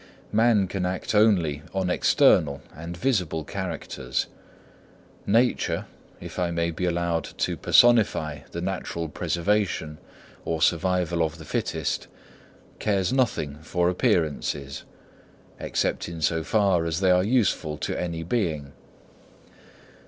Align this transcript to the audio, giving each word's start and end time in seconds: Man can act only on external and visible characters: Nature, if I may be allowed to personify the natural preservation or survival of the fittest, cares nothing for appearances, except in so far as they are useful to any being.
Man 0.31 0.67
can 0.67 0.83
act 0.83 1.13
only 1.13 1.61
on 1.75 1.91
external 1.91 2.63
and 2.75 2.97
visible 2.97 3.43
characters: 3.43 4.25
Nature, 5.27 5.85
if 6.19 6.39
I 6.39 6.49
may 6.49 6.71
be 6.71 6.85
allowed 6.85 7.25
to 7.37 7.55
personify 7.55 8.39
the 8.51 8.61
natural 8.61 9.09
preservation 9.09 9.99
or 10.43 10.59
survival 10.59 11.21
of 11.21 11.37
the 11.37 11.45
fittest, 11.45 12.07
cares 12.79 13.13
nothing 13.13 13.59
for 13.59 13.89
appearances, 13.91 14.85
except 15.59 16.09
in 16.09 16.19
so 16.19 16.43
far 16.43 16.85
as 16.85 16.99
they 16.99 17.11
are 17.11 17.23
useful 17.23 17.77
to 17.77 17.95
any 17.95 18.23
being. 18.23 18.71